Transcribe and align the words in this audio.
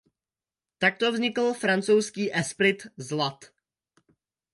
Takto 0.79 1.11
vznikl 1.11 1.53
francouzský 1.53 2.35
"esprit" 2.37 2.87
z 2.97 3.11
lat. 3.11 3.45